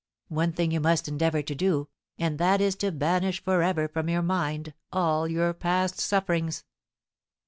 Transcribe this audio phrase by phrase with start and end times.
[0.29, 4.09] One thing you must endeavour to do, and that is to banish for ever from
[4.09, 6.63] your mind all your past sufferings."